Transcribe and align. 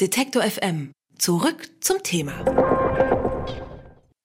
Detektor 0.00 0.42
FM. 0.42 0.92
Zurück 1.18 1.68
zum 1.80 2.02
Thema. 2.02 2.32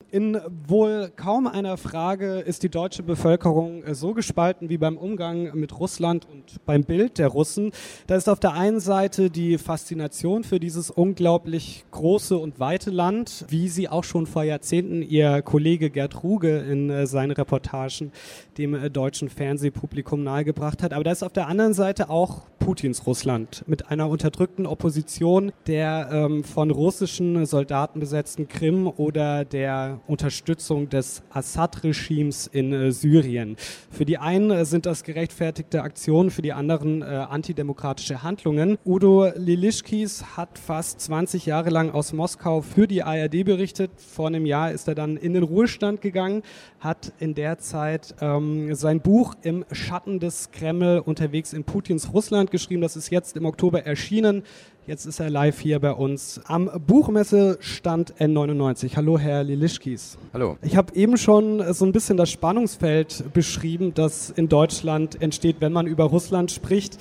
In 0.10 0.40
wohl 0.66 1.12
kaum 1.14 1.46
einer 1.46 1.76
Frage 1.76 2.40
ist 2.40 2.64
die 2.64 2.70
deutsche 2.70 3.04
Bevölkerung 3.04 3.84
äh, 3.84 3.94
so 3.94 4.14
gespalten 4.14 4.70
wie 4.70 4.78
beim 4.78 4.96
Umgang 4.98 5.54
mit 5.54 5.78
Russland 5.78 6.26
und 6.32 6.66
beim 6.66 6.86
Bild 6.86 7.18
der 7.18 7.28
Russen. 7.28 7.74
Da 8.08 8.16
ist 8.16 8.30
auf 8.30 8.40
der 8.40 8.54
einen 8.54 8.80
Seite 8.80 9.30
die 9.30 9.58
Faszination 9.58 10.46
für 10.46 10.62
dieses 10.62 10.90
unglaublich 10.90 11.84
große 11.92 12.38
und 12.38 12.62
weite 12.62 12.92
Land, 12.92 13.44
wie 13.50 13.68
sie 13.68 13.90
auch 13.90 14.06
schon 14.06 14.28
vor 14.28 14.44
Jahrzehnten 14.44 15.02
ihr 15.02 15.42
Kollege 15.42 15.90
Gerd 15.90 16.24
Ruge 16.24 16.60
in 16.60 16.90
äh, 16.90 17.08
seinen 17.08 17.32
Reportagen 17.32 18.14
dem 18.58 18.74
äh, 18.76 18.90
deutschen 18.90 19.28
Fernsehpublikum 19.28 20.24
nahegebracht 20.24 20.82
hat. 20.82 20.94
Aber 20.94 21.04
da 21.04 21.12
ist 21.12 21.24
auf 21.24 21.34
der 21.34 21.50
anderen 21.50 21.74
Seite 21.74 22.10
auch 22.10 22.44
Putins 22.66 23.06
Russland 23.06 23.64
mit 23.68 23.92
einer 23.92 24.10
unterdrückten 24.10 24.66
Opposition 24.66 25.52
der 25.68 26.10
ähm, 26.12 26.44
von 26.44 26.72
russischen 26.72 27.46
Soldaten 27.46 28.00
besetzten 28.00 28.48
Krim 28.48 28.88
oder 28.88 29.46
der 29.46 30.00
Unterstützung 30.08 30.90
des 30.90 31.22
Assad-Regimes 31.30 32.48
in 32.48 32.74
äh, 32.74 32.92
Syrien. 32.92 33.56
Für 33.92 34.04
die 34.04 34.18
einen 34.18 34.50
äh, 34.50 34.66
sind 34.66 34.88
das 34.88 35.04
gerechtfertigte 35.04 35.84
Aktionen, 35.84 36.32
für 36.32 36.42
die 36.42 36.54
anderen 36.54 37.04
äh, 37.04 37.06
antidemokratische 37.06 38.24
Handlungen. 38.24 38.80
Udo 38.84 39.30
Lilischkis 39.36 40.36
hat 40.36 40.58
fast 40.58 41.02
20 41.02 41.46
Jahre 41.46 41.70
lang 41.70 41.92
aus 41.92 42.14
Moskau 42.14 42.62
für 42.62 42.88
die 42.88 43.04
ARD 43.04 43.46
berichtet. 43.46 43.92
Vor 43.98 44.26
einem 44.26 44.48
Jahr 44.48 44.72
ist 44.72 44.88
er 44.88 44.96
dann 44.96 45.18
in 45.18 45.36
den 45.36 45.44
Ruhestand 45.44 46.02
gegangen, 46.02 46.42
hat 46.80 47.14
in 47.20 47.36
der 47.36 47.60
Zeit 47.60 48.16
ähm, 48.22 48.74
sein 48.74 49.02
Buch 49.02 49.36
im 49.44 49.66
Schatten 49.72 50.20
des 50.20 50.50
Kreml 50.50 50.98
unterwegs 50.98 51.54
in 51.54 51.64
Putins 51.64 52.12
Russland 52.12 52.54
geschrieben. 52.56 52.82
Das 52.82 52.96
ist 52.96 53.10
jetzt 53.10 53.36
im 53.36 53.46
Oktober 53.46 53.86
erschienen. 53.86 54.44
Jetzt 54.88 55.06
ist 55.06 55.20
er 55.20 55.30
live 55.30 55.60
hier 55.60 55.80
bei 55.80 55.92
uns 55.92 56.40
am 56.46 56.70
Buchmessestand 56.88 58.14
N99. 58.20 58.96
Hallo, 58.96 59.18
Herr 59.18 59.44
Lilischkis. 59.44 60.18
Hallo. 60.34 60.58
Ich 60.62 60.78
habe 60.78 60.96
eben 60.96 61.18
schon 61.18 61.74
so 61.74 61.86
ein 61.86 61.92
bisschen 61.92 62.18
das 62.18 62.30
Spannungsfeld 62.30 63.34
beschrieben, 63.34 63.94
das 63.94 64.30
in 64.30 64.48
Deutschland 64.48 65.22
entsteht, 65.22 65.58
wenn 65.60 65.74
man 65.74 65.88
über 65.88 66.06
Russland 66.06 66.52
spricht. 66.52 66.98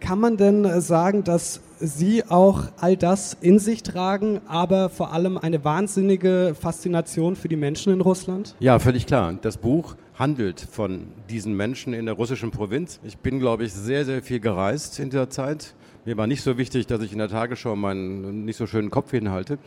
Kann 0.00 0.20
man 0.20 0.36
denn 0.36 0.80
sagen, 0.80 1.24
dass 1.24 1.60
Sie 1.80 2.24
auch 2.28 2.64
all 2.80 2.96
das 2.96 3.36
in 3.40 3.58
sich 3.58 3.82
tragen, 3.84 4.40
aber 4.48 4.88
vor 4.88 5.12
allem 5.12 5.38
eine 5.38 5.64
wahnsinnige 5.64 6.56
Faszination 6.58 7.36
für 7.36 7.48
die 7.48 7.56
Menschen 7.56 7.92
in 7.92 8.00
Russland? 8.00 8.56
Ja, 8.58 8.78
völlig 8.80 9.06
klar. 9.06 9.38
Das 9.40 9.56
Buch 9.56 9.94
handelt 10.18 10.60
von 10.60 11.08
diesen 11.30 11.56
Menschen 11.56 11.94
in 11.94 12.06
der 12.06 12.14
russischen 12.14 12.50
Provinz. 12.50 13.00
Ich 13.04 13.18
bin, 13.18 13.38
glaube 13.38 13.64
ich, 13.64 13.72
sehr, 13.72 14.04
sehr 14.04 14.22
viel 14.22 14.40
gereist 14.40 14.98
in 14.98 15.10
dieser 15.10 15.30
Zeit 15.30 15.74
mir 16.08 16.16
war 16.16 16.26
nicht 16.26 16.40
so 16.40 16.56
wichtig, 16.56 16.86
dass 16.86 17.02
ich 17.02 17.12
in 17.12 17.18
der 17.18 17.28
Tagesschau 17.28 17.76
meinen 17.76 18.46
nicht 18.46 18.56
so 18.56 18.66
schönen 18.66 18.90
Kopf 18.90 19.10
hinhalte, 19.10 19.58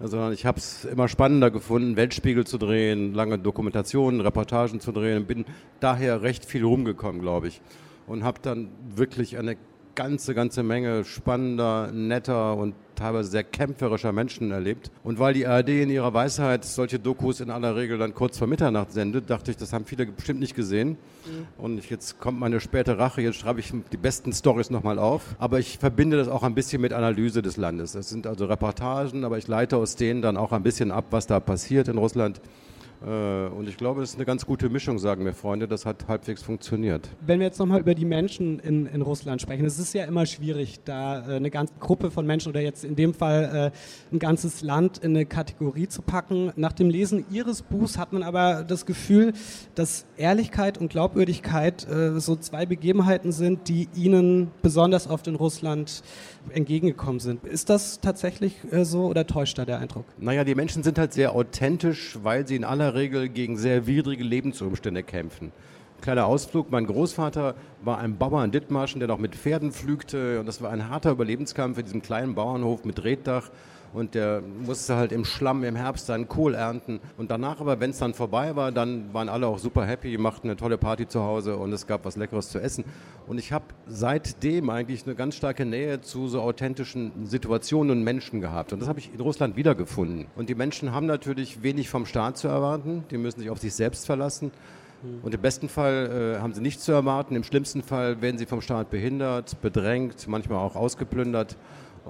sondern 0.00 0.32
ich 0.32 0.46
habe 0.46 0.56
es 0.56 0.86
immer 0.86 1.08
spannender 1.08 1.50
gefunden, 1.50 1.94
Weltspiegel 1.94 2.46
zu 2.46 2.56
drehen, 2.56 3.12
lange 3.12 3.38
Dokumentationen, 3.38 4.22
Reportagen 4.22 4.80
zu 4.80 4.92
drehen 4.92 5.26
bin 5.26 5.44
daher 5.78 6.22
recht 6.22 6.46
viel 6.46 6.64
rumgekommen, 6.64 7.20
glaube 7.20 7.48
ich. 7.48 7.60
Und 8.06 8.24
habe 8.24 8.38
dann 8.40 8.68
wirklich 8.96 9.36
eine 9.36 9.58
ganze, 10.02 10.34
ganze 10.34 10.62
Menge 10.62 11.04
spannender, 11.04 11.92
netter 11.92 12.56
und 12.56 12.74
teilweise 12.96 13.28
sehr 13.30 13.44
kämpferischer 13.44 14.12
Menschen 14.12 14.50
erlebt. 14.50 14.90
Und 15.04 15.18
weil 15.18 15.34
die 15.34 15.46
ARD 15.46 15.68
in 15.68 15.90
ihrer 15.90 16.14
Weisheit 16.14 16.64
solche 16.64 16.98
Dokus 16.98 17.40
in 17.40 17.50
aller 17.50 17.76
Regel 17.76 17.98
dann 17.98 18.14
kurz 18.14 18.38
vor 18.38 18.46
Mitternacht 18.46 18.92
sendet, 18.92 19.28
dachte 19.28 19.50
ich, 19.50 19.58
das 19.58 19.74
haben 19.74 19.84
viele 19.84 20.06
bestimmt 20.06 20.40
nicht 20.40 20.54
gesehen. 20.54 20.88
Mhm. 21.26 21.46
Und 21.62 21.90
jetzt 21.90 22.18
kommt 22.18 22.40
meine 22.40 22.60
späte 22.60 22.96
Rache, 22.96 23.20
jetzt 23.20 23.36
schreibe 23.36 23.60
ich 23.60 23.74
die 23.92 23.98
besten 23.98 24.32
Stories 24.32 24.70
nochmal 24.70 24.98
auf. 24.98 25.36
Aber 25.38 25.58
ich 25.58 25.76
verbinde 25.76 26.16
das 26.16 26.28
auch 26.28 26.44
ein 26.44 26.54
bisschen 26.54 26.80
mit 26.80 26.94
Analyse 26.94 27.42
des 27.42 27.58
Landes. 27.58 27.94
Es 27.94 28.08
sind 28.08 28.26
also 28.26 28.46
Reportagen, 28.46 29.24
aber 29.24 29.36
ich 29.36 29.48
leite 29.48 29.76
aus 29.76 29.96
denen 29.96 30.22
dann 30.22 30.38
auch 30.38 30.52
ein 30.52 30.62
bisschen 30.62 30.92
ab, 30.92 31.04
was 31.10 31.26
da 31.26 31.40
passiert 31.40 31.88
in 31.88 31.98
Russland. 31.98 32.40
Äh, 33.04 33.48
und 33.48 33.68
ich 33.68 33.76
glaube, 33.76 34.02
es 34.02 34.10
ist 34.10 34.16
eine 34.16 34.24
ganz 34.24 34.44
gute 34.44 34.68
Mischung, 34.68 34.98
sagen 34.98 35.24
mir 35.24 35.32
Freunde. 35.32 35.66
Das 35.66 35.86
hat 35.86 36.08
halbwegs 36.08 36.42
funktioniert. 36.42 37.08
Wenn 37.24 37.40
wir 37.40 37.46
jetzt 37.46 37.58
nochmal 37.58 37.80
über 37.80 37.94
die 37.94 38.04
Menschen 38.04 38.58
in, 38.60 38.86
in 38.86 39.02
Russland 39.02 39.40
sprechen, 39.40 39.64
es 39.64 39.78
ist 39.78 39.94
ja 39.94 40.04
immer 40.04 40.26
schwierig, 40.26 40.80
da 40.84 41.20
äh, 41.20 41.36
eine 41.36 41.50
ganze 41.50 41.74
Gruppe 41.80 42.10
von 42.10 42.26
Menschen 42.26 42.50
oder 42.50 42.60
jetzt 42.60 42.84
in 42.84 42.96
dem 42.96 43.14
Fall 43.14 43.72
äh, 43.72 44.14
ein 44.14 44.18
ganzes 44.18 44.62
Land 44.62 44.98
in 44.98 45.16
eine 45.16 45.26
Kategorie 45.26 45.88
zu 45.88 46.02
packen. 46.02 46.52
Nach 46.56 46.72
dem 46.72 46.90
Lesen 46.90 47.24
Ihres 47.30 47.62
Buchs 47.62 47.96
hat 47.96 48.12
man 48.12 48.22
aber 48.22 48.64
das 48.64 48.86
Gefühl, 48.86 49.32
dass 49.74 50.06
Ehrlichkeit 50.16 50.78
und 50.78 50.90
Glaubwürdigkeit 50.90 51.86
so 52.16 52.36
zwei 52.36 52.66
Begebenheiten 52.66 53.32
sind, 53.32 53.68
die 53.68 53.88
Ihnen 53.94 54.50
besonders 54.62 55.08
oft 55.08 55.26
in 55.26 55.34
Russland 55.34 56.02
entgegengekommen 56.50 57.20
sind. 57.20 57.44
Ist 57.44 57.70
das 57.70 58.00
tatsächlich 58.00 58.56
so 58.82 59.06
oder 59.06 59.26
täuscht 59.26 59.58
da 59.58 59.64
der 59.64 59.78
Eindruck? 59.78 60.04
Naja, 60.18 60.44
die 60.44 60.54
Menschen 60.54 60.82
sind 60.82 60.98
halt 60.98 61.12
sehr 61.12 61.34
authentisch, 61.34 62.18
weil 62.22 62.46
sie 62.46 62.56
in 62.56 62.64
aller 62.64 62.89
Regel 62.94 63.28
gegen 63.28 63.56
sehr 63.56 63.86
widrige 63.86 64.24
Lebensumstände 64.24 65.02
kämpfen. 65.02 65.52
Kleiner 66.00 66.26
Ausflug, 66.26 66.70
mein 66.70 66.86
Großvater 66.86 67.54
war 67.82 67.98
ein 67.98 68.16
Bauer 68.16 68.42
in 68.42 68.52
Dithmarschen, 68.52 69.00
der 69.00 69.08
noch 69.08 69.18
mit 69.18 69.34
Pferden 69.34 69.70
pflügte 69.72 70.40
und 70.40 70.46
das 70.46 70.62
war 70.62 70.70
ein 70.70 70.88
harter 70.88 71.10
Überlebenskampf 71.10 71.78
in 71.78 71.84
diesem 71.84 72.02
kleinen 72.02 72.34
Bauernhof 72.34 72.84
mit 72.84 73.04
Reetdach 73.04 73.50
und 73.92 74.14
der 74.14 74.42
musste 74.42 74.96
halt 74.96 75.12
im 75.12 75.24
Schlamm 75.24 75.64
im 75.64 75.76
Herbst 75.76 76.06
seinen 76.06 76.28
Kohl 76.28 76.54
ernten. 76.54 77.00
Und 77.18 77.30
danach 77.30 77.60
aber, 77.60 77.80
wenn 77.80 77.90
es 77.90 77.98
dann 77.98 78.14
vorbei 78.14 78.54
war, 78.56 78.72
dann 78.72 79.12
waren 79.12 79.28
alle 79.28 79.46
auch 79.46 79.58
super 79.58 79.84
happy, 79.84 80.16
machten 80.18 80.48
eine 80.48 80.56
tolle 80.56 80.78
Party 80.78 81.08
zu 81.08 81.22
Hause 81.22 81.56
und 81.56 81.72
es 81.72 81.86
gab 81.86 82.04
was 82.04 82.16
Leckeres 82.16 82.50
zu 82.50 82.60
essen. 82.60 82.84
Und 83.26 83.38
ich 83.38 83.52
habe 83.52 83.64
seitdem 83.86 84.70
eigentlich 84.70 85.06
eine 85.06 85.14
ganz 85.14 85.34
starke 85.34 85.64
Nähe 85.64 86.00
zu 86.00 86.28
so 86.28 86.40
authentischen 86.40 87.26
Situationen 87.26 87.98
und 87.98 88.04
Menschen 88.04 88.40
gehabt. 88.40 88.72
Und 88.72 88.80
das 88.80 88.88
habe 88.88 89.00
ich 89.00 89.12
in 89.12 89.20
Russland 89.20 89.56
wiedergefunden. 89.56 90.26
Und 90.36 90.48
die 90.48 90.54
Menschen 90.54 90.92
haben 90.92 91.06
natürlich 91.06 91.62
wenig 91.62 91.88
vom 91.88 92.06
Staat 92.06 92.38
zu 92.38 92.48
erwarten, 92.48 93.04
die 93.10 93.18
müssen 93.18 93.40
sich 93.40 93.50
auf 93.50 93.58
sich 93.58 93.74
selbst 93.74 94.06
verlassen. 94.06 94.52
Und 95.22 95.34
im 95.34 95.40
besten 95.40 95.68
Fall 95.70 96.36
äh, 96.36 96.40
haben 96.40 96.52
sie 96.52 96.60
nichts 96.60 96.84
zu 96.84 96.92
erwarten, 96.92 97.34
im 97.34 97.42
schlimmsten 97.42 97.82
Fall 97.82 98.20
werden 98.20 98.36
sie 98.36 98.44
vom 98.44 98.60
Staat 98.60 98.90
behindert, 98.90 99.60
bedrängt, 99.62 100.28
manchmal 100.28 100.58
auch 100.58 100.76
ausgeplündert. 100.76 101.56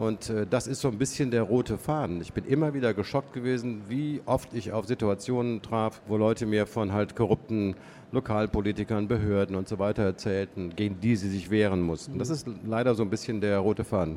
Und 0.01 0.31
äh, 0.31 0.47
das 0.49 0.67
ist 0.67 0.81
so 0.81 0.89
ein 0.89 0.97
bisschen 0.97 1.31
der 1.31 1.43
rote 1.43 1.77
Faden. 1.77 2.23
Ich 2.23 2.33
bin 2.33 2.47
immer 2.47 2.73
wieder 2.73 2.95
geschockt 2.95 3.35
gewesen, 3.35 3.83
wie 3.89 4.23
oft 4.25 4.55
ich 4.55 4.73
auf 4.73 4.87
Situationen 4.87 5.61
traf, 5.61 6.01
wo 6.09 6.17
Leute 6.17 6.47
mir 6.47 6.67
von 6.67 6.95
halt 6.95 7.15
korrupten 7.15 7.75
Lokalpolitikern, 8.11 9.09
Behörden 9.09 9.55
und 9.55 9.69
so 9.69 9.79
weiter 9.79 10.03
erzählten, 10.03 10.73
gegen 10.75 10.99
die 11.01 11.17
sie 11.17 11.29
sich 11.29 11.51
wehren 11.51 11.83
mussten. 11.83 12.19
Das 12.19 12.31
ist 12.31 12.49
leider 12.67 12.95
so 12.95 13.03
ein 13.03 13.11
bisschen 13.11 13.43
der 13.43 13.59
rote 13.59 13.85
Faden. 13.85 14.17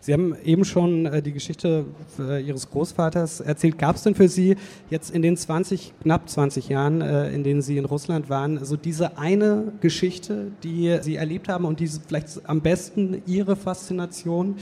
Sie 0.00 0.12
haben 0.12 0.36
eben 0.44 0.64
schon 0.64 1.06
äh, 1.06 1.22
die 1.22 1.32
Geschichte 1.32 1.86
äh, 2.18 2.40
Ihres 2.42 2.70
Großvaters 2.70 3.40
erzählt. 3.40 3.78
Gab 3.78 3.96
es 3.96 4.02
denn 4.02 4.14
für 4.14 4.28
Sie 4.28 4.56
jetzt 4.90 5.10
in 5.10 5.22
den 5.22 5.38
20, 5.38 5.94
knapp 6.02 6.28
20 6.28 6.68
Jahren, 6.68 7.00
in 7.00 7.42
denen 7.44 7.62
Sie 7.62 7.78
in 7.78 7.86
Russland 7.86 8.28
waren, 8.28 8.62
so 8.62 8.76
diese 8.76 9.16
eine 9.16 9.72
Geschichte, 9.80 10.52
die 10.62 10.98
Sie 11.00 11.16
erlebt 11.16 11.48
haben 11.48 11.64
und 11.64 11.80
die 11.80 11.88
vielleicht 11.88 12.48
am 12.48 12.60
besten 12.60 13.22
Ihre 13.26 13.56
Faszination 13.56 14.56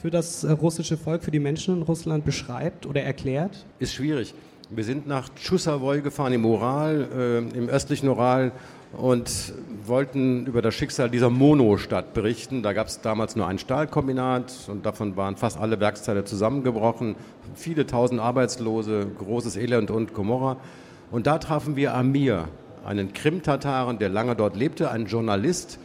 für 0.00 0.10
das 0.10 0.44
äh, 0.44 0.52
russische 0.52 0.96
Volk, 0.96 1.22
für 1.22 1.30
die 1.30 1.38
Menschen 1.38 1.76
in 1.76 1.82
Russland 1.82 2.24
beschreibt 2.24 2.86
oder 2.86 3.02
erklärt? 3.02 3.64
Ist 3.78 3.94
schwierig. 3.94 4.34
Wir 4.68 4.84
sind 4.84 5.06
nach 5.06 5.28
Tschusavoy 5.28 6.00
gefahren 6.00 6.32
im 6.32 6.44
Ural, 6.44 7.08
äh, 7.16 7.38
im 7.56 7.68
östlichen 7.68 8.08
Ural 8.08 8.52
und 8.92 9.52
wollten 9.84 10.46
über 10.46 10.62
das 10.62 10.74
Schicksal 10.74 11.10
dieser 11.10 11.30
Monostadt 11.30 12.14
berichten. 12.14 12.62
Da 12.62 12.72
gab 12.72 12.88
es 12.88 13.00
damals 13.00 13.36
nur 13.36 13.46
ein 13.46 13.58
Stahlkombinat 13.58 14.52
und 14.68 14.84
davon 14.86 15.16
waren 15.16 15.36
fast 15.36 15.58
alle 15.58 15.78
Werksteile 15.80 16.24
zusammengebrochen. 16.24 17.14
Viele 17.54 17.86
tausend 17.86 18.20
Arbeitslose, 18.20 19.06
großes 19.18 19.56
Elend 19.56 19.90
und 19.90 20.14
Gomorra. 20.14 20.56
Und 21.10 21.26
da 21.26 21.38
trafen 21.38 21.76
wir 21.76 21.94
Amir, 21.94 22.48
einen 22.84 23.12
Krim-Tataren, 23.12 23.98
der 23.98 24.08
lange 24.08 24.34
dort 24.34 24.56
lebte, 24.56 24.90
ein 24.90 25.06
Journalist, 25.06 25.78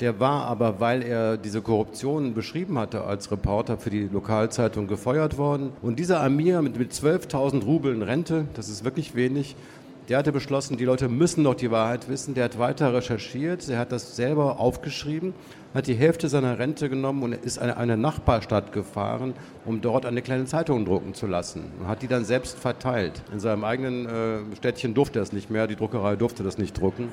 der 0.00 0.20
war 0.20 0.46
aber, 0.46 0.80
weil 0.80 1.02
er 1.02 1.36
diese 1.36 1.62
Korruption 1.62 2.34
beschrieben 2.34 2.78
hatte, 2.78 3.04
als 3.04 3.30
Reporter 3.30 3.78
für 3.78 3.90
die 3.90 4.08
Lokalzeitung 4.12 4.86
gefeuert 4.86 5.38
worden. 5.38 5.70
Und 5.82 5.98
dieser 5.98 6.20
Amir 6.20 6.62
mit, 6.62 6.78
mit 6.78 6.92
12.000 6.92 7.64
Rubeln 7.64 8.02
Rente, 8.02 8.46
das 8.54 8.68
ist 8.68 8.84
wirklich 8.84 9.14
wenig, 9.14 9.54
der 10.08 10.18
hatte 10.18 10.32
beschlossen, 10.32 10.76
die 10.76 10.84
Leute 10.84 11.08
müssen 11.08 11.44
doch 11.44 11.54
die 11.54 11.70
Wahrheit 11.70 12.08
wissen. 12.08 12.34
Der 12.34 12.44
hat 12.44 12.58
weiter 12.58 12.92
recherchiert, 12.92 13.68
er 13.68 13.78
hat 13.78 13.92
das 13.92 14.16
selber 14.16 14.58
aufgeschrieben, 14.58 15.34
hat 15.74 15.86
die 15.86 15.94
Hälfte 15.94 16.28
seiner 16.28 16.58
Rente 16.58 16.88
genommen 16.88 17.22
und 17.22 17.32
ist 17.32 17.56
in 17.56 17.70
eine 17.70 17.96
Nachbarstadt 17.96 18.72
gefahren, 18.72 19.34
um 19.64 19.80
dort 19.80 20.06
eine 20.06 20.22
kleine 20.22 20.44
Zeitung 20.44 20.84
drucken 20.84 21.14
zu 21.14 21.26
lassen. 21.26 21.64
Und 21.80 21.88
hat 21.88 22.02
die 22.02 22.08
dann 22.08 22.24
selbst 22.24 22.58
verteilt. 22.58 23.22
In 23.32 23.40
seinem 23.40 23.64
eigenen 23.64 24.06
äh, 24.06 24.56
Städtchen 24.56 24.94
durfte 24.94 25.18
er 25.20 25.22
es 25.22 25.32
nicht 25.32 25.50
mehr, 25.50 25.66
die 25.66 25.76
Druckerei 25.76 26.16
durfte 26.16 26.42
das 26.42 26.58
nicht 26.58 26.78
drucken. 26.78 27.08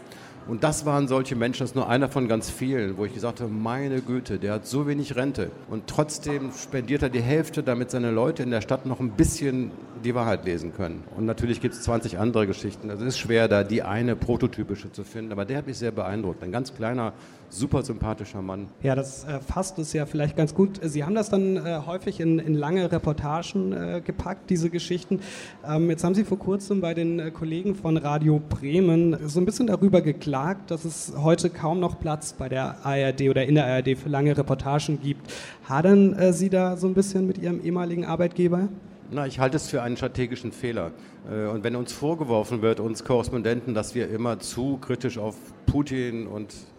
Und 0.47 0.63
das 0.63 0.83
waren 0.83 1.07
solche 1.07 1.35
Menschen, 1.35 1.59
das 1.59 1.71
ist 1.71 1.75
nur 1.75 1.87
einer 1.89 2.09
von 2.09 2.27
ganz 2.27 2.49
vielen, 2.49 2.97
wo 2.97 3.05
ich 3.05 3.13
gesagt 3.13 3.39
habe, 3.39 3.51
meine 3.51 4.01
Güte, 4.01 4.39
der 4.39 4.53
hat 4.53 4.65
so 4.65 4.87
wenig 4.87 5.15
Rente. 5.15 5.51
Und 5.69 5.85
trotzdem 5.85 6.51
spendiert 6.51 7.03
er 7.03 7.09
die 7.09 7.21
Hälfte, 7.21 7.61
damit 7.61 7.91
seine 7.91 8.09
Leute 8.09 8.41
in 8.41 8.49
der 8.49 8.61
Stadt 8.61 8.87
noch 8.87 8.99
ein 8.99 9.11
bisschen 9.11 9.69
die 10.03 10.15
Wahrheit 10.15 10.45
lesen 10.45 10.73
können. 10.73 11.03
Und 11.15 11.25
natürlich 11.25 11.61
gibt 11.61 11.75
es 11.75 11.83
20 11.83 12.17
andere 12.17 12.47
Geschichten. 12.47 12.89
Also 12.89 13.03
es 13.03 13.09
ist 13.09 13.19
schwer, 13.19 13.47
da 13.47 13.63
die 13.63 13.83
eine 13.83 14.15
prototypische 14.15 14.91
zu 14.91 15.03
finden. 15.03 15.31
Aber 15.31 15.45
der 15.45 15.59
hat 15.59 15.67
mich 15.67 15.77
sehr 15.77 15.91
beeindruckt. 15.91 16.41
Ein 16.43 16.51
ganz 16.51 16.73
kleiner 16.73 17.13
super 17.49 17.83
sympathischer 17.83 18.41
Mann. 18.41 18.67
Ja, 18.81 18.95
das 18.95 19.23
äh, 19.23 19.39
fasst 19.39 19.79
es 19.79 19.93
ja 19.93 20.05
vielleicht 20.05 20.37
ganz 20.37 20.53
gut. 20.53 20.79
Sie 20.83 21.03
haben 21.03 21.15
das 21.15 21.29
dann 21.29 21.57
äh, 21.57 21.81
häufig 21.85 22.19
in, 22.19 22.39
in, 22.39 22.53
lange 22.53 22.91
Reportagen 22.91 23.73
äh, 23.73 24.01
gepackt, 24.03 24.49
diese 24.49 24.69
Geschichten. 24.69 25.19
Ähm, 25.67 25.89
jetzt 25.89 26.03
haben 26.03 26.15
Sie 26.15 26.23
vor 26.23 26.39
kurzem 26.39 26.81
bei 26.81 26.93
den 26.93 27.19
äh, 27.19 27.31
Kollegen 27.31 27.75
von 27.75 27.97
Radio 27.97 28.39
Bremen 28.39 29.17
so 29.27 29.39
ein 29.39 29.45
bisschen 29.45 29.67
darüber 29.67 30.01
geklagt, 30.01 30.71
dass 30.71 30.85
es 30.85 31.13
heute 31.17 31.49
kaum 31.49 31.79
noch 31.79 31.99
Platz 31.99 32.33
bei 32.33 32.49
der 32.49 32.85
ARD 32.85 33.29
oder 33.29 33.45
in 33.45 33.55
der 33.55 33.65
ARD 33.65 33.97
für 33.97 34.09
lange 34.09 34.37
Reportagen 34.37 35.01
gibt. 35.01 35.31
Hadern 35.67 36.13
äh, 36.13 36.33
Sie 36.33 36.49
da 36.49 36.77
so 36.77 36.87
ein 36.87 36.93
bisschen 36.93 37.27
mit 37.27 37.37
Ihrem 37.37 37.63
ehemaligen 37.63 38.05
Arbeitgeber? 38.05 38.69
Na, 39.11 39.25
ich 39.25 39.39
halte 39.39 39.57
es 39.57 39.67
für 39.67 39.81
einen 39.81 39.97
strategischen 39.97 40.51
Fehler. 40.51 40.91
Äh, 41.29 41.47
und 41.47 41.63
wenn 41.63 41.75
uns 41.75 41.91
vorgeworfen 41.91 42.61
wird, 42.61 42.79
uns 42.79 43.03
Korrespondenten, 43.03 43.73
dass 43.73 43.95
wir 43.95 44.09
immer 44.09 44.39
zu 44.39 44.77
kritisch 44.77 45.17
auf 45.17 45.35
Putin 45.65 46.27
und 46.27 46.53
äh, 46.53 46.78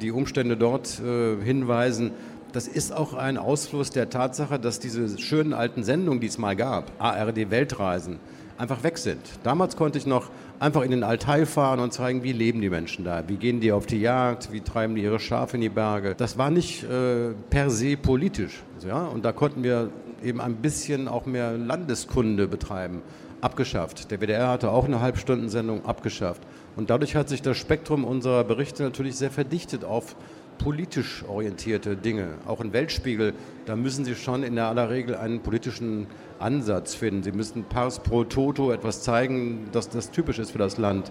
die 0.00 0.10
Umstände 0.10 0.56
dort 0.56 1.00
äh, 1.00 1.36
hinweisen, 1.42 2.12
das 2.52 2.66
ist 2.66 2.92
auch 2.92 3.14
ein 3.14 3.36
Ausfluss 3.36 3.90
der 3.90 4.10
Tatsache, 4.10 4.58
dass 4.58 4.80
diese 4.80 5.18
schönen 5.18 5.52
alten 5.52 5.84
Sendungen, 5.84 6.20
die 6.20 6.26
es 6.26 6.38
mal 6.38 6.56
gab, 6.56 6.90
ARD 6.98 7.50
Weltreisen, 7.50 8.18
einfach 8.58 8.82
weg 8.82 8.98
sind. 8.98 9.20
Damals 9.42 9.76
konnte 9.76 9.98
ich 9.98 10.06
noch 10.06 10.30
einfach 10.58 10.82
in 10.82 10.90
den 10.90 11.04
Altai 11.04 11.46
fahren 11.46 11.80
und 11.80 11.92
zeigen, 11.92 12.22
wie 12.22 12.32
leben 12.32 12.60
die 12.60 12.68
Menschen 12.68 13.04
da, 13.04 13.22
wie 13.26 13.36
gehen 13.36 13.60
die 13.60 13.72
auf 13.72 13.86
die 13.86 14.00
Jagd, 14.00 14.52
wie 14.52 14.60
treiben 14.60 14.94
die 14.94 15.02
ihre 15.02 15.18
Schafe 15.18 15.56
in 15.56 15.62
die 15.62 15.68
Berge. 15.68 16.14
Das 16.16 16.36
war 16.36 16.50
nicht 16.50 16.84
äh, 16.84 17.30
per 17.48 17.70
se 17.70 17.96
politisch. 17.96 18.62
Ja? 18.86 19.06
Und 19.06 19.24
da 19.24 19.32
konnten 19.32 19.62
wir 19.62 19.90
eben 20.22 20.40
ein 20.40 20.56
bisschen 20.56 21.08
auch 21.08 21.26
mehr 21.26 21.56
Landeskunde 21.56 22.46
betreiben. 22.48 23.02
Abgeschafft. 23.40 24.10
Der 24.10 24.20
WDR 24.20 24.48
hatte 24.48 24.70
auch 24.70 24.84
eine 24.84 25.00
Halbstundensendung 25.00 25.86
abgeschafft. 25.86 26.42
Und 26.76 26.90
dadurch 26.90 27.16
hat 27.16 27.28
sich 27.28 27.42
das 27.42 27.56
Spektrum 27.56 28.04
unserer 28.04 28.44
Berichte 28.44 28.82
natürlich 28.82 29.16
sehr 29.16 29.30
verdichtet 29.30 29.84
auf 29.84 30.16
politisch 30.58 31.24
orientierte 31.26 31.96
Dinge. 31.96 32.34
Auch 32.46 32.60
in 32.60 32.72
Weltspiegel, 32.72 33.32
da 33.64 33.76
müssen 33.76 34.04
Sie 34.04 34.14
schon 34.14 34.42
in 34.42 34.58
aller 34.58 34.90
Regel 34.90 35.16
einen 35.16 35.40
politischen 35.40 36.06
Ansatz 36.38 36.94
finden. 36.94 37.22
Sie 37.22 37.32
müssen 37.32 37.64
pars 37.64 38.00
pro 38.00 38.24
toto 38.24 38.70
etwas 38.70 39.02
zeigen, 39.02 39.68
dass 39.72 39.88
das 39.88 40.10
typisch 40.10 40.38
ist 40.38 40.50
für 40.50 40.58
das 40.58 40.76
Land. 40.76 41.10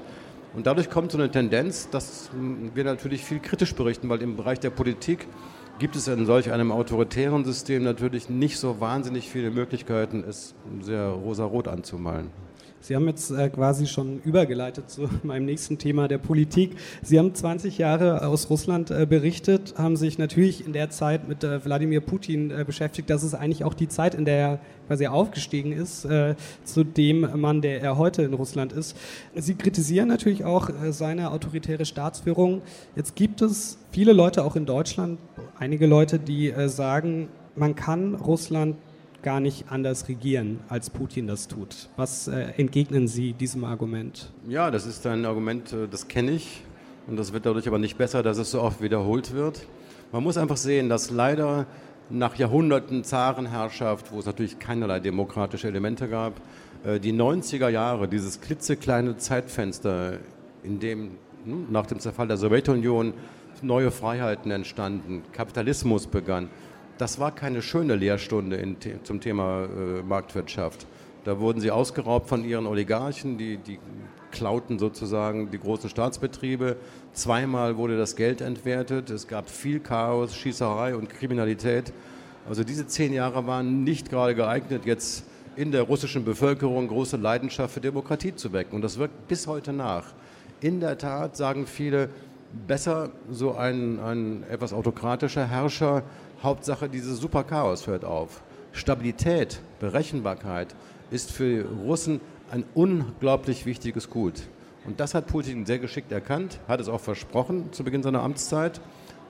Und 0.53 0.67
dadurch 0.67 0.89
kommt 0.89 1.11
so 1.11 1.17
eine 1.17 1.29
Tendenz, 1.29 1.89
dass 1.89 2.29
wir 2.73 2.83
natürlich 2.83 3.23
viel 3.23 3.39
kritisch 3.39 3.75
berichten, 3.75 4.09
weil 4.09 4.21
im 4.21 4.35
Bereich 4.35 4.59
der 4.59 4.71
Politik 4.71 5.27
gibt 5.77 5.95
es 5.95 6.07
in 6.07 6.25
solch 6.25 6.51
einem 6.51 6.71
autoritären 6.71 7.45
System 7.45 7.83
natürlich 7.83 8.29
nicht 8.29 8.57
so 8.57 8.79
wahnsinnig 8.79 9.29
viele 9.29 9.51
Möglichkeiten, 9.51 10.23
es 10.27 10.53
sehr 10.81 11.07
rosarot 11.07 11.67
anzumalen. 11.67 12.31
Sie 12.81 12.95
haben 12.95 13.07
jetzt 13.07 13.31
äh, 13.31 13.49
quasi 13.49 13.87
schon 13.87 14.21
übergeleitet 14.21 14.89
zu 14.89 15.09
meinem 15.23 15.45
nächsten 15.45 15.77
Thema 15.77 16.07
der 16.07 16.17
Politik. 16.17 16.75
Sie 17.01 17.19
haben 17.19 17.33
20 17.33 17.77
Jahre 17.77 18.25
aus 18.25 18.49
Russland 18.49 18.89
äh, 18.89 19.05
berichtet, 19.05 19.75
haben 19.77 19.97
sich 19.97 20.17
natürlich 20.17 20.65
in 20.65 20.73
der 20.73 20.89
Zeit 20.89 21.27
mit 21.27 21.43
äh, 21.43 21.63
Wladimir 21.65 22.01
Putin 22.01 22.53
beschäftigt. 22.65 23.09
Das 23.09 23.23
ist 23.23 23.33
eigentlich 23.33 23.63
auch 23.63 23.73
die 23.73 23.87
Zeit, 23.87 24.15
in 24.15 24.25
der 24.25 24.37
er 24.37 24.59
quasi 24.87 25.07
aufgestiegen 25.07 25.71
ist 25.71 26.07
zu 26.63 26.83
dem 26.83 27.39
Mann, 27.39 27.61
der 27.61 27.81
er 27.81 27.97
heute 27.97 28.23
in 28.23 28.33
Russland 28.33 28.73
ist. 28.73 28.97
Sie 29.35 29.53
kritisieren 29.53 30.07
natürlich 30.07 30.45
auch 30.45 30.71
seine 30.89 31.31
autoritäre 31.31 31.85
Staatsführung. 31.85 32.63
Jetzt 32.95 33.15
gibt 33.15 33.41
es 33.43 33.77
viele 33.91 34.13
Leute 34.13 34.43
auch 34.43 34.55
in 34.55 34.65
Deutschland, 34.65 35.19
einige 35.59 35.85
Leute, 35.85 36.17
die 36.17 36.51
sagen, 36.65 37.27
man 37.55 37.75
kann 37.75 38.15
Russland 38.15 38.77
gar 39.21 39.39
nicht 39.39 39.65
anders 39.69 40.07
regieren, 40.07 40.59
als 40.69 40.89
Putin 40.89 41.27
das 41.27 41.47
tut. 41.47 41.89
Was 41.95 42.27
äh, 42.27 42.53
entgegnen 42.57 43.07
Sie 43.07 43.33
diesem 43.33 43.63
Argument? 43.63 44.31
Ja, 44.47 44.71
das 44.71 44.85
ist 44.85 45.05
ein 45.05 45.25
Argument, 45.25 45.73
äh, 45.73 45.87
das 45.89 46.07
kenne 46.07 46.31
ich. 46.31 46.63
Und 47.07 47.17
das 47.17 47.33
wird 47.33 47.45
dadurch 47.45 47.67
aber 47.67 47.79
nicht 47.79 47.97
besser, 47.97 48.21
dass 48.21 48.37
es 48.37 48.51
so 48.51 48.61
oft 48.61 48.81
wiederholt 48.81 49.33
wird. 49.33 49.65
Man 50.11 50.23
muss 50.23 50.37
einfach 50.37 50.57
sehen, 50.57 50.89
dass 50.89 51.09
leider 51.09 51.65
nach 52.09 52.35
Jahrhunderten 52.35 53.03
Zarenherrschaft, 53.03 54.11
wo 54.11 54.19
es 54.19 54.25
natürlich 54.25 54.59
keinerlei 54.59 54.99
demokratische 54.99 55.67
Elemente 55.67 56.07
gab, 56.07 56.33
äh, 56.83 56.99
die 56.99 57.13
90er 57.13 57.69
Jahre, 57.69 58.07
dieses 58.07 58.41
klitzekleine 58.41 59.17
Zeitfenster, 59.17 60.19
in 60.63 60.79
dem 60.79 61.11
hm, 61.45 61.67
nach 61.69 61.85
dem 61.85 61.99
Zerfall 61.99 62.27
der 62.27 62.37
Sowjetunion 62.37 63.13
neue 63.61 63.91
Freiheiten 63.91 64.51
entstanden, 64.51 65.23
Kapitalismus 65.33 66.07
begann, 66.07 66.49
das 66.99 67.17
war 67.17 67.33
keine 67.33 67.61
schöne 67.61 67.95
Lehrstunde 67.95 68.57
in, 68.57 68.75
zum 69.03 69.21
Thema 69.21 69.63
äh, 69.63 70.03
Marktwirtschaft. 70.03 70.85
Da 71.23 71.39
wurden 71.39 71.61
sie 71.61 71.71
ausgeraubt 71.71 72.27
von 72.27 72.43
ihren 72.43 72.67
Oligarchen, 72.67 73.37
die, 73.37 73.57
die 73.57 73.79
klauten 74.31 74.79
sozusagen 74.79 75.49
die 75.49 75.59
großen 75.59 75.89
Staatsbetriebe. 75.89 76.75
Zweimal 77.13 77.77
wurde 77.77 77.97
das 77.97 78.17
Geld 78.17 78.41
entwertet. 78.41 79.09
Es 79.09 79.27
gab 79.27 79.49
viel 79.49 79.79
Chaos, 79.79 80.35
Schießerei 80.35 80.95
und 80.95 81.09
Kriminalität. 81.09 81.93
Also 82.47 82.65
diese 82.65 82.85
zehn 82.85 83.13
Jahre 83.13 83.47
waren 83.47 83.85
nicht 83.85 84.09
gerade 84.09 84.35
geeignet, 84.35 84.85
jetzt 84.85 85.23
in 85.55 85.71
der 85.71 85.83
russischen 85.83 86.25
Bevölkerung 86.25 86.89
große 86.89 87.15
Leidenschaft 87.15 87.73
für 87.73 87.81
Demokratie 87.81 88.35
zu 88.35 88.51
wecken. 88.51 88.75
Und 88.75 88.81
das 88.81 88.97
wirkt 88.97 89.27
bis 89.29 89.47
heute 89.47 89.71
nach. 89.71 90.05
In 90.59 90.81
der 90.81 90.97
Tat 90.97 91.37
sagen 91.37 91.65
viele, 91.65 92.09
besser 92.67 93.11
so 93.29 93.55
ein, 93.55 93.99
ein 93.99 94.43
etwas 94.49 94.73
autokratischer 94.73 95.47
Herrscher, 95.47 96.03
Hauptsache, 96.43 96.87
dieses 96.87 97.19
Superchaos 97.19 97.87
hört 97.87 98.05
auf. 98.05 98.41
Stabilität, 98.71 99.59
Berechenbarkeit 99.79 100.75
ist 101.11 101.31
für 101.31 101.65
Russen 101.83 102.21
ein 102.49 102.63
unglaublich 102.73 103.65
wichtiges 103.65 104.09
Gut. 104.09 104.43
Und 104.85 104.99
das 104.99 105.13
hat 105.13 105.27
Putin 105.27 105.65
sehr 105.65 105.79
geschickt 105.79 106.11
erkannt, 106.11 106.59
hat 106.67 106.79
es 106.79 106.87
auch 106.87 107.01
versprochen 107.01 107.73
zu 107.73 107.83
Beginn 107.83 108.03
seiner 108.03 108.23
Amtszeit, 108.23 108.79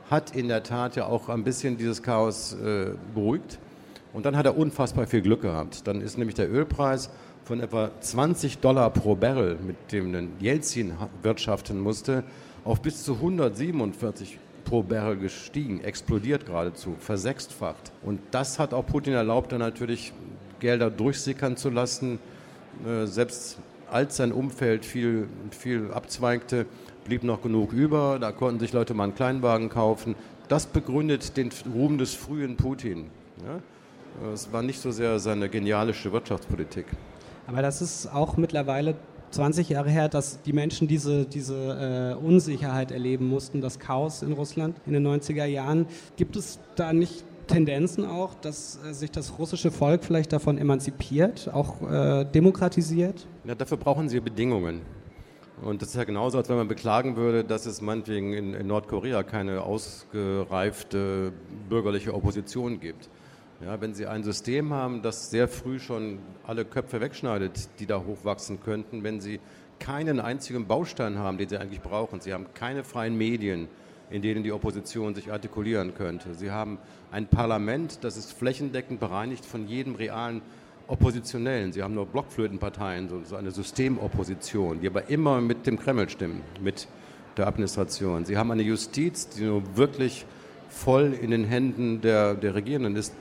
hat 0.10 0.36
in 0.36 0.48
der 0.48 0.64
Tat 0.64 0.96
ja 0.96 1.08
auch 1.08 1.30
ein 1.30 1.44
bisschen 1.44 1.78
dieses 1.78 2.04
Chaos 2.04 2.54
äh, 2.54 2.92
beruhigt. 3.14 3.58
Und 4.14 4.26
dann 4.26 4.38
hat 4.38 4.46
er 4.46 4.58
unfassbar 4.58 5.08
viel 5.08 5.22
Glück 5.22 5.42
gehabt. 5.42 5.88
Dann 5.88 6.02
ist 6.02 6.18
nämlich 6.18 6.36
der 6.36 6.52
Ölpreis 6.52 7.10
von 7.44 7.60
etwa 7.60 7.92
20 8.00 8.60
Dollar 8.60 8.90
pro 8.92 9.16
Barrel, 9.16 9.58
mit 9.66 9.92
dem 9.92 10.32
Jelzin 10.40 10.94
wirtschaften 11.24 11.80
musste, 11.80 12.24
auf 12.64 12.82
bis 12.82 13.04
zu 13.04 13.16
147 13.16 14.38
pro 14.70 14.84
Barrel 14.84 15.18
gestiegen, 15.18 15.82
explodiert 15.84 16.46
geradezu, 16.46 16.96
versechsfacht. 17.00 17.92
Und 18.04 18.20
das 18.30 18.60
hat 18.60 18.72
auch 18.74 18.86
Putin 18.86 19.14
erlaubt, 19.14 19.52
dann 19.52 19.60
natürlich 19.60 20.14
Gelder 20.60 20.92
durchsickern 20.92 21.58
zu 21.58 21.72
lassen. 21.72 22.20
Äh, 22.86 23.08
selbst 23.08 23.58
als 23.90 24.18
sein 24.18 24.32
Umfeld 24.32 24.86
viel, 24.86 25.28
viel 25.50 25.92
abzweigte, 25.92 26.68
blieb 27.04 27.24
noch 27.24 27.42
genug 27.42 27.74
über. 27.74 28.20
Da 28.20 28.32
konnten 28.32 28.60
sich 28.60 28.72
Leute 28.72 28.94
mal 28.94 29.06
einen 29.06 29.16
Kleinwagen 29.16 29.70
kaufen. 29.70 30.14
Das 30.48 30.68
begründet 30.68 31.36
den 31.36 31.50
Ruhm 31.74 31.98
des 31.98 32.14
frühen 32.14 32.56
Putin. 32.56 33.10
Es 34.34 34.52
war 34.54 34.62
nicht 34.62 34.82
so 34.82 34.92
sehr 34.92 35.18
seine 35.18 35.50
genialische 35.50 36.12
Wirtschaftspolitik. 36.12 36.86
Aber 37.48 37.64
das 37.64 37.82
ist 37.82 38.08
auch 38.08 38.38
mittlerweile 38.38 38.96
20 39.32 39.70
Jahre 39.70 39.90
her, 39.90 40.10
dass 40.10 40.42
die 40.42 40.54
Menschen 40.54 40.88
diese, 40.88 41.26
diese 41.26 42.18
äh, 42.20 42.26
Unsicherheit 42.26 42.92
erleben 42.92 43.28
mussten, 43.28 43.62
das 43.62 43.80
Chaos 43.80 44.22
in 44.22 44.34
Russland 44.34 44.78
in 44.86 44.94
den 44.94 45.08
90er 45.08 45.46
Jahren. 45.46 45.86
Gibt 46.16 46.36
es 46.36 46.60
da 46.76 46.94
nicht 46.94 47.24
Tendenzen 47.48 48.06
auch, 48.06 48.36
dass 48.36 48.80
äh, 48.86 48.94
sich 48.94 49.12
das 49.12 49.38
russische 49.38 49.72
Volk 49.72 50.04
vielleicht 50.04 50.32
davon 50.32 50.58
emanzipiert, 50.58 51.50
auch 51.54 51.82
äh, 51.82 52.26
demokratisiert? 52.26 53.28
Ja, 53.44 53.56
dafür 53.56 53.78
brauchen 53.78 54.08
sie 54.08 54.20
Bedingungen. 54.20 54.82
Und 55.62 55.82
das 55.82 55.90
ist 55.90 55.96
ja 55.96 56.06
genauso, 56.06 56.38
als 56.38 56.48
wenn 56.48 56.56
man 56.56 56.70
beklagen 56.70 57.18
würde, 57.18 57.44
dass 57.44 57.66
es 57.66 57.82
meinetwegen 57.82 58.34
in, 58.34 58.54
in 58.54 58.68
Nordkorea 58.68 59.24
keine 59.24 59.64
ausgereifte 59.64 61.34
bürgerliche 61.68 62.14
Opposition 62.14 62.80
gibt. 62.80 63.10
Ja, 63.62 63.82
wenn 63.82 63.94
Sie 63.94 64.08
ein 64.08 64.24
System 64.24 64.72
haben, 64.72 65.02
das 65.02 65.32
sehr 65.32 65.50
früh 65.50 65.80
schon 65.80 66.20
alle 66.48 66.64
Köpfe 66.64 67.02
wegschneidet, 67.02 67.68
die 67.80 67.86
da 67.86 68.02
hochwachsen 68.06 68.62
könnten, 68.62 69.04
wenn 69.04 69.20
Sie 69.20 69.42
keinen 69.80 70.22
einzigen 70.22 70.66
Baustein 70.66 71.18
haben, 71.18 71.38
den 71.38 71.50
Sie 71.50 71.58
eigentlich 71.58 71.82
brauchen, 71.82 72.22
Sie 72.22 72.34
haben 72.34 72.46
keine 72.54 72.86
freien 72.86 73.18
Medien, 73.18 73.68
in 74.10 74.22
denen 74.22 74.44
die 74.44 74.54
Opposition 74.54 75.14
sich 75.14 75.34
artikulieren 75.34 75.94
könnte. 75.94 76.36
Sie 76.36 76.52
haben 76.52 76.78
ein 77.12 77.28
Parlament, 77.28 78.00
das 78.06 78.16
ist 78.16 78.32
flächendeckend 78.32 79.02
bereinigt 79.02 79.46
von 79.46 79.68
jedem 79.68 79.96
realen 79.96 80.42
Oppositionellen. 80.88 81.74
Sie 81.74 81.84
haben 81.84 81.96
nur 81.96 82.06
Blockflötenparteien, 82.06 83.10
so 83.26 83.36
eine 83.36 83.52
Systemopposition, 83.52 84.80
die 84.80 84.88
aber 84.88 85.10
immer 85.10 85.42
mit 85.42 85.68
dem 85.68 85.78
Kreml 85.78 86.08
stimmen, 86.08 86.44
mit 86.62 86.88
der 87.36 87.48
Administration. 87.48 88.24
Sie 88.24 88.38
haben 88.38 88.52
eine 88.52 88.64
Justiz, 88.64 89.28
die 89.28 89.44
nur 89.44 89.76
wirklich 89.76 90.26
voll 90.70 91.14
in 91.14 91.32
den 91.32 91.44
Händen 91.44 92.00
der, 92.00 92.36
der 92.36 92.56
Regierenden 92.56 92.96
ist 92.96 93.14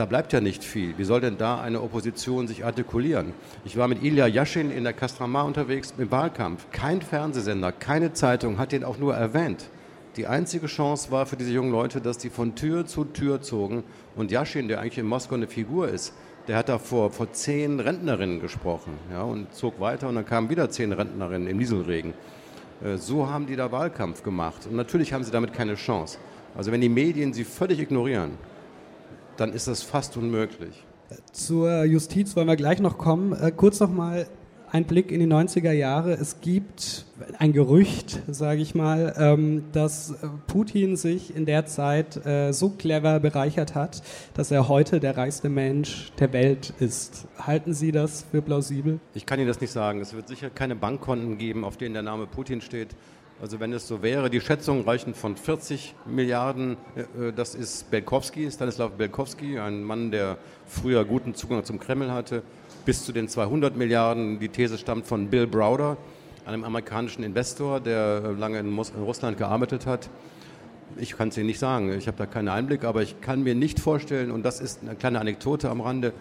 da 0.00 0.06
bleibt 0.06 0.32
ja 0.32 0.40
nicht 0.40 0.64
viel. 0.64 0.96
Wie 0.96 1.04
soll 1.04 1.20
denn 1.20 1.36
da 1.36 1.60
eine 1.60 1.82
Opposition 1.82 2.48
sich 2.48 2.64
artikulieren? 2.64 3.34
Ich 3.66 3.76
war 3.76 3.86
mit 3.86 4.02
Ilya 4.02 4.26
Yashin 4.26 4.70
in 4.70 4.82
der 4.82 4.94
Kastrama 4.94 5.42
unterwegs 5.42 5.92
im 5.98 6.10
Wahlkampf. 6.10 6.64
Kein 6.72 7.02
Fernsehsender, 7.02 7.70
keine 7.70 8.14
Zeitung 8.14 8.56
hat 8.56 8.72
den 8.72 8.82
auch 8.82 8.96
nur 8.96 9.14
erwähnt. 9.14 9.68
Die 10.16 10.26
einzige 10.26 10.68
Chance 10.68 11.10
war 11.10 11.26
für 11.26 11.36
diese 11.36 11.52
jungen 11.52 11.70
Leute, 11.70 12.00
dass 12.00 12.16
die 12.16 12.30
von 12.30 12.54
Tür 12.54 12.86
zu 12.86 13.04
Tür 13.04 13.42
zogen. 13.42 13.84
Und 14.16 14.30
Yashin, 14.30 14.68
der 14.68 14.80
eigentlich 14.80 14.96
in 14.96 15.04
Moskau 15.04 15.34
eine 15.34 15.48
Figur 15.48 15.88
ist, 15.88 16.14
der 16.48 16.56
hat 16.56 16.70
da 16.70 16.78
vor, 16.78 17.10
vor 17.10 17.30
zehn 17.32 17.78
Rentnerinnen 17.78 18.40
gesprochen 18.40 18.94
ja, 19.12 19.22
und 19.22 19.54
zog 19.54 19.80
weiter 19.80 20.08
und 20.08 20.14
dann 20.14 20.24
kamen 20.24 20.48
wieder 20.48 20.70
zehn 20.70 20.92
Rentnerinnen 20.92 21.46
im 21.46 21.58
Nieselregen. 21.58 22.14
Äh, 22.82 22.96
so 22.96 23.28
haben 23.28 23.46
die 23.46 23.54
da 23.54 23.70
Wahlkampf 23.70 24.22
gemacht. 24.22 24.66
Und 24.66 24.76
natürlich 24.76 25.12
haben 25.12 25.24
sie 25.24 25.30
damit 25.30 25.52
keine 25.52 25.74
Chance. 25.74 26.16
Also 26.56 26.72
wenn 26.72 26.80
die 26.80 26.88
Medien 26.88 27.34
sie 27.34 27.44
völlig 27.44 27.78
ignorieren, 27.80 28.38
dann 29.40 29.52
ist 29.52 29.68
das 29.68 29.82
fast 29.82 30.16
unmöglich. 30.16 30.84
Zur 31.32 31.84
Justiz 31.84 32.36
wollen 32.36 32.46
wir 32.46 32.56
gleich 32.56 32.78
noch 32.80 32.98
kommen. 32.98 33.32
Äh, 33.32 33.50
kurz 33.50 33.80
noch 33.80 33.90
mal 33.90 34.26
ein 34.70 34.84
Blick 34.84 35.10
in 35.10 35.18
die 35.18 35.26
90er 35.26 35.72
Jahre. 35.72 36.12
Es 36.12 36.40
gibt 36.40 37.06
ein 37.38 37.52
Gerücht, 37.52 38.20
sage 38.28 38.60
ich 38.60 38.74
mal, 38.74 39.14
ähm, 39.18 39.64
dass 39.72 40.14
Putin 40.46 40.96
sich 40.96 41.34
in 41.34 41.46
der 41.46 41.66
Zeit 41.66 42.24
äh, 42.24 42.52
so 42.52 42.70
clever 42.70 43.18
bereichert 43.18 43.74
hat, 43.74 44.02
dass 44.34 44.50
er 44.52 44.68
heute 44.68 45.00
der 45.00 45.16
reichste 45.16 45.48
Mensch 45.48 46.12
der 46.20 46.32
Welt 46.32 46.72
ist. 46.78 47.26
Halten 47.38 47.74
Sie 47.74 47.90
das 47.90 48.26
für 48.30 48.42
plausibel? 48.42 49.00
Ich 49.14 49.26
kann 49.26 49.40
Ihnen 49.40 49.48
das 49.48 49.60
nicht 49.60 49.72
sagen. 49.72 50.00
Es 50.00 50.12
wird 50.14 50.28
sicher 50.28 50.50
keine 50.50 50.76
Bankkonten 50.76 51.38
geben, 51.38 51.64
auf 51.64 51.76
denen 51.76 51.94
der 51.94 52.04
Name 52.04 52.26
Putin 52.26 52.60
steht. 52.60 52.94
Also 53.40 53.58
wenn 53.58 53.72
es 53.72 53.88
so 53.88 54.02
wäre, 54.02 54.28
die 54.28 54.42
Schätzungen 54.42 54.84
reichen 54.84 55.14
von 55.14 55.34
40 55.34 55.94
Milliarden, 56.04 56.76
äh, 56.94 57.32
das 57.32 57.54
ist 57.54 57.90
Belkowski, 57.90 58.50
Stanislav 58.50 58.92
Belkowski, 58.92 59.58
ein 59.58 59.82
Mann, 59.82 60.10
der 60.10 60.36
früher 60.66 61.06
guten 61.06 61.34
Zugang 61.34 61.64
zum 61.64 61.80
Kreml 61.80 62.12
hatte, 62.12 62.42
bis 62.84 63.02
zu 63.06 63.12
den 63.12 63.28
200 63.28 63.78
Milliarden. 63.78 64.40
Die 64.40 64.50
These 64.50 64.76
stammt 64.76 65.06
von 65.06 65.28
Bill 65.28 65.46
Browder, 65.46 65.96
einem 66.44 66.64
amerikanischen 66.64 67.24
Investor, 67.24 67.80
der 67.80 68.22
äh, 68.26 68.32
lange 68.32 68.58
in, 68.58 68.78
Russland 68.78 69.38
gearbeitet 69.38 69.86
hat. 69.86 70.10
Ich 70.98 71.16
kann 71.16 71.28
es 71.28 71.38
Ihnen 71.38 71.46
nicht 71.46 71.60
sagen, 71.60 71.94
ich 71.96 72.08
habe 72.08 72.18
da 72.18 72.26
keinen 72.26 72.48
Einblick, 72.48 72.84
aber 72.84 73.00
ich 73.00 73.22
kann 73.22 73.42
mir 73.42 73.54
nicht 73.54 73.80
vorstellen, 73.80 74.32
und 74.32 74.42
das 74.42 74.60
ist 74.60 74.82
eine 74.82 74.96
kleine 74.96 75.18
Anekdote 75.18 75.70
am 75.70 75.80
Rande, 75.80 76.12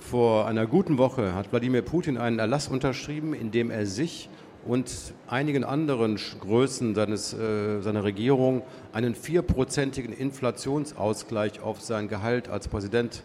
vor 0.00 0.46
einer 0.46 0.66
guten 0.66 0.96
Woche 0.96 1.34
hat 1.34 1.52
Wladimir 1.52 1.82
Putin 1.82 2.16
einen 2.16 2.38
Erlass 2.38 2.68
unterschrieben, 2.68 3.34
in 3.34 3.50
dem 3.50 3.70
er 3.70 3.84
sich 3.84 4.30
und 4.68 5.14
einigen 5.26 5.64
anderen 5.64 6.18
Größen 6.40 6.94
seines, 6.94 7.32
äh, 7.32 7.80
seiner 7.80 8.04
Regierung 8.04 8.62
einen 8.92 9.14
vierprozentigen 9.14 10.12
Inflationsausgleich 10.12 11.62
auf 11.62 11.80
sein 11.80 12.06
Gehalt 12.06 12.48
als 12.48 12.68
Präsident 12.68 13.22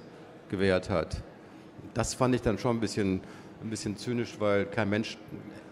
gewährt 0.50 0.90
hat. 0.90 1.22
Das 1.94 2.14
fand 2.14 2.34
ich 2.34 2.42
dann 2.42 2.58
schon 2.58 2.78
ein 2.78 2.80
bisschen, 2.80 3.20
ein 3.62 3.70
bisschen 3.70 3.98
zynisch, 3.98 4.38
weil 4.40 4.66
kein 4.66 4.90
Mensch 4.90 5.18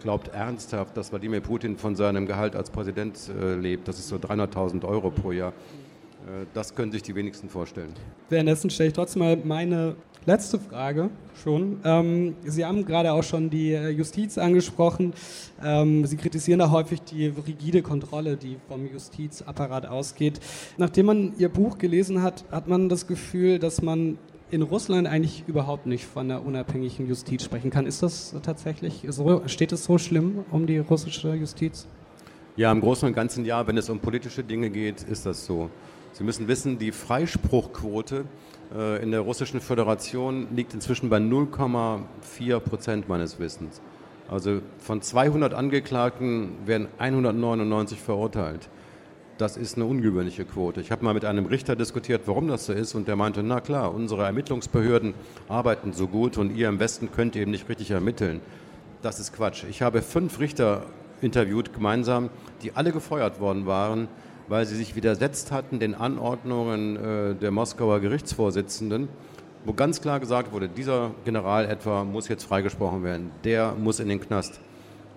glaubt 0.01 0.28
ernsthaft, 0.34 0.98
dass 0.98 1.12
Wladimir 1.12 1.40
Putin 1.40 1.78
von 1.78 1.96
seinem 1.96 2.25
Gehalt 2.25 2.56
als 2.56 2.70
Präsident 2.70 3.18
äh, 3.30 3.56
lebt. 3.56 3.88
Das 3.88 3.98
ist 3.98 4.10
so 4.10 4.18
300.000 4.18 4.84
Euro 4.84 5.10
pro 5.10 5.32
Jahr. 5.32 5.54
Äh, 6.28 6.46
das 6.54 6.75
können 6.75 6.92
sich 6.92 7.04
die 7.04 7.16
wenigsten 7.16 7.50
vorstellen. 7.50 7.94
Währenddessen 8.30 8.70
stelle 8.70 8.88
ich 8.90 8.94
trotzdem 8.94 9.22
mal 9.22 9.38
meine 9.44 9.96
letzte 10.25 10.60
Frage 10.60 11.10
schon. 11.44 11.80
Ähm, 11.84 12.36
Sie 12.46 12.66
haben 12.66 12.86
gerade 12.86 13.12
auch 13.12 13.24
schon 13.24 13.50
die 13.50 13.74
äh, 13.74 13.90
Justiz 13.90 14.38
angesprochen. 14.38 15.13
Ähm, 15.63 16.06
Sie 16.06 16.18
kritisieren 16.18 16.60
da 16.60 16.70
häufig 16.70 17.01
die 17.01 17.28
rigide 17.28 17.82
Kontrolle, 17.82 18.38
die 18.38 18.58
vom 18.68 18.86
Justizapparat 18.92 19.86
ausgeht. 19.86 20.40
Nachdem 20.78 21.08
man 21.08 21.34
Ihr 21.38 21.50
Buch 21.50 21.78
gelesen 21.78 22.22
hat, 22.22 22.44
hat 22.51 22.68
man 22.68 22.90
das 22.90 23.08
Gefühl, 23.08 23.60
dass 23.60 23.82
man 23.82 24.18
in 24.51 24.62
Russland 24.62 25.08
eigentlich 25.08 25.46
überhaupt 25.48 25.86
nicht 25.86 26.06
von 26.06 26.30
einer 26.30 26.46
unabhängigen 26.46 27.08
Justiz 27.08 27.44
sprechen 27.44 27.72
kann. 27.72 27.88
Ist 27.88 28.04
das 28.04 28.36
tatsächlich 28.44 29.06
so? 29.08 29.42
Steht 29.48 29.72
es 29.72 29.86
so 29.86 29.98
schlimm 29.98 30.44
um 30.51 30.68
die 30.68 30.78
russische 30.78 31.34
Justiz? 31.34 31.88
Ja, 32.58 32.70
im 32.72 32.82
Großen 32.82 33.08
und 33.08 33.13
Ganzen 33.13 33.46
ja. 33.46 33.66
Wenn 33.66 33.78
es 33.78 33.90
um 33.90 34.00
politische 34.00 34.44
Dinge 34.44 34.70
geht, 34.70 35.04
ist 35.04 35.25
das 35.25 35.46
so. 35.46 35.70
Sie 36.13 36.24
müssen 36.24 36.48
wissen, 36.48 36.77
die 36.77 36.91
Freispruchquote 36.91 38.25
äh, 38.75 39.01
in 39.01 39.12
der 39.12 39.22
Russischen 39.22 39.62
Föderation 39.62 40.48
liegt 40.56 40.74
inzwischen 40.74 41.10
bei 41.10 41.18
0,4 41.18 42.60
Prozent 42.60 43.08
meines 43.08 43.39
Wissens. 43.39 43.82
Also 44.30 44.62
von 44.77 45.01
200 45.01 45.53
Angeklagten 45.53 46.53
werden 46.65 46.88
199 46.98 48.00
verurteilt. 48.00 48.70
Das 49.38 49.58
ist 49.58 49.75
eine 49.75 49.86
ungewöhnliche 49.86 50.46
Quote. 50.46 50.82
Ich 50.82 50.91
habe 50.91 51.03
mal 51.03 51.13
mit 51.13 51.25
einem 51.25 51.46
Richter 51.48 51.75
diskutiert, 51.75 52.24
warum 52.25 52.48
das 52.48 52.65
so 52.65 52.74
ist, 52.74 52.94
und 52.94 53.08
der 53.08 53.15
meinte, 53.15 53.41
na 53.41 53.60
klar, 53.60 53.94
unsere 53.94 54.24
Ermittlungsbehörden 54.24 55.15
arbeiten 55.50 55.94
so 55.94 56.08
gut 56.08 56.38
und 56.38 56.56
ihr 56.56 56.70
im 56.70 56.80
Westen 56.80 57.12
könnt 57.12 57.36
eben 57.36 57.51
nicht 57.51 57.68
richtig 57.68 57.91
ermitteln. 57.91 58.39
Das 59.01 59.20
ist 59.20 59.34
Quatsch. 59.34 59.63
Ich 59.70 59.82
habe 59.82 60.01
fünf 60.01 60.39
Richter 60.39 60.86
interviewt 61.22 61.74
gemeinsam, 61.74 62.30
die 62.62 62.75
alle 62.75 62.91
gefeuert 62.91 63.39
worden 63.39 63.65
waren, 63.65 64.08
weil 64.51 64.65
sie 64.65 64.75
sich 64.75 64.98
widersetzt 64.98 65.53
hatten 65.53 65.79
den 65.79 65.96
Anordnungen 65.96 66.98
äh, 66.98 67.36
der 67.36 67.51
Moskauer 67.51 68.01
Gerichtsvorsitzenden, 68.01 69.08
wo 69.63 69.72
ganz 69.72 70.01
klar 70.01 70.20
gesagt 70.20 70.51
wurde, 70.51 70.67
dieser 70.67 71.12
General 71.24 71.65
etwa 71.65 72.03
muss 72.03 72.27
jetzt 72.27 72.43
freigesprochen 72.43 73.01
werden, 73.01 73.31
der 73.46 73.74
muss 73.79 74.01
in 74.01 74.10
den 74.10 74.20
Knast. 74.20 74.60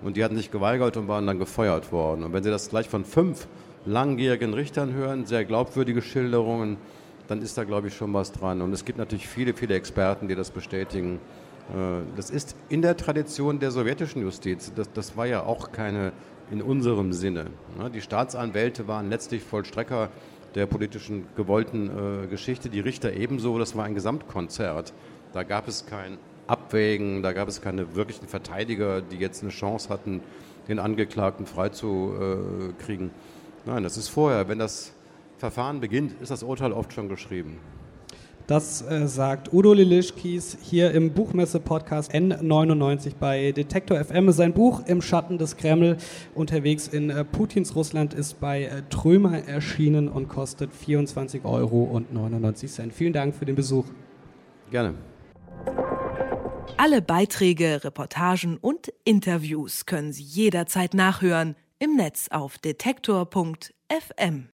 Und 0.04 0.16
die 0.16 0.22
hatten 0.22 0.36
sich 0.36 0.52
geweigert 0.52 0.96
und 0.96 1.08
waren 1.08 1.26
dann 1.26 1.40
gefeuert 1.40 1.90
worden. 1.90 2.22
Und 2.22 2.32
wenn 2.32 2.44
Sie 2.44 2.50
das 2.50 2.70
gleich 2.70 2.88
von 2.88 3.04
fünf 3.04 3.48
langjährigen 3.86 4.54
Richtern 4.54 4.92
hören, 4.92 5.26
sehr 5.26 5.44
glaubwürdige 5.44 6.00
Schilderungen, 6.00 6.76
dann 7.26 7.42
ist 7.42 7.58
da, 7.58 7.64
glaube 7.64 7.88
ich, 7.88 7.96
schon 7.96 8.14
was 8.14 8.30
dran. 8.30 8.62
Und 8.62 8.72
es 8.72 8.84
gibt 8.84 8.98
natürlich 8.98 9.26
viele, 9.26 9.52
viele 9.54 9.74
Experten, 9.74 10.28
die 10.28 10.36
das 10.36 10.52
bestätigen. 10.52 11.18
Äh, 11.70 12.02
das 12.14 12.30
ist 12.30 12.54
in 12.68 12.82
der 12.82 12.96
Tradition 12.96 13.58
der 13.58 13.72
sowjetischen 13.72 14.22
Justiz. 14.22 14.70
Das, 14.76 14.92
das 14.92 15.16
war 15.16 15.26
ja 15.26 15.42
auch 15.42 15.72
keine 15.72 16.12
in 16.50 16.62
unserem 16.62 17.12
Sinne. 17.12 17.46
Die 17.94 18.00
Staatsanwälte 18.00 18.86
waren 18.88 19.08
letztlich 19.08 19.42
Vollstrecker 19.42 20.10
der 20.54 20.66
politischen 20.66 21.26
gewollten 21.36 21.90
äh, 22.24 22.26
Geschichte, 22.26 22.68
die 22.68 22.80
Richter 22.80 23.12
ebenso. 23.12 23.58
Das 23.58 23.76
war 23.76 23.84
ein 23.84 23.94
Gesamtkonzert. 23.94 24.92
Da 25.32 25.42
gab 25.42 25.66
es 25.66 25.86
kein 25.86 26.18
Abwägen, 26.46 27.22
da 27.22 27.32
gab 27.32 27.48
es 27.48 27.60
keine 27.60 27.96
wirklichen 27.96 28.28
Verteidiger, 28.28 29.00
die 29.00 29.16
jetzt 29.16 29.42
eine 29.42 29.50
Chance 29.50 29.88
hatten, 29.88 30.20
den 30.68 30.78
Angeklagten 30.78 31.46
freizukriegen. 31.46 33.10
Nein, 33.66 33.82
das 33.82 33.96
ist 33.96 34.08
vorher. 34.08 34.48
Wenn 34.48 34.58
das 34.58 34.92
Verfahren 35.38 35.80
beginnt, 35.80 36.20
ist 36.20 36.30
das 36.30 36.42
Urteil 36.42 36.72
oft 36.72 36.92
schon 36.92 37.08
geschrieben. 37.08 37.58
Das 38.46 38.82
äh, 38.82 39.08
sagt 39.08 39.54
Udo 39.54 39.72
Lilischkis 39.72 40.58
hier 40.60 40.90
im 40.90 41.14
Buchmesse-Podcast 41.14 42.12
N99 42.12 43.14
bei 43.18 43.52
Detektor 43.52 44.04
FM. 44.04 44.30
Sein 44.32 44.52
Buch 44.52 44.82
Im 44.86 45.00
Schatten 45.00 45.38
des 45.38 45.56
Kreml 45.56 45.96
unterwegs 46.34 46.86
in 46.86 47.08
äh, 47.08 47.24
Putins 47.24 47.74
Russland 47.74 48.12
ist 48.12 48.40
bei 48.40 48.64
äh, 48.64 48.82
Trömer 48.90 49.48
erschienen 49.48 50.08
und 50.08 50.28
kostet 50.28 50.70
24,99 50.74 51.44
Euro. 51.46 52.02
Vielen 52.92 53.12
Dank 53.14 53.34
für 53.34 53.46
den 53.46 53.54
Besuch. 53.54 53.86
Gerne. 54.70 54.94
Alle 56.76 57.00
Beiträge, 57.00 57.82
Reportagen 57.82 58.58
und 58.58 58.92
Interviews 59.04 59.86
können 59.86 60.12
Sie 60.12 60.22
jederzeit 60.22 60.92
nachhören 60.92 61.56
im 61.78 61.96
Netz 61.96 62.28
auf 62.30 62.58
detektor.fm. 62.58 64.48